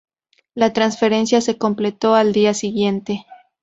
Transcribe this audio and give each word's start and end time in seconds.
La 0.55 0.73
transferencia 0.73 1.41
se 1.41 1.59
completó 1.59 2.15
al 2.15 2.33
día 2.33 2.55
siguiente. 2.55 3.27